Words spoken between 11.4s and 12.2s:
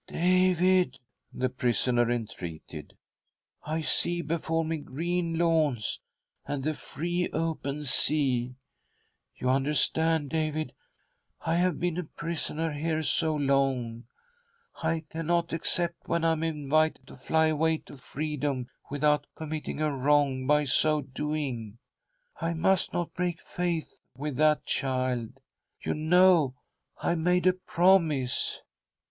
I have been a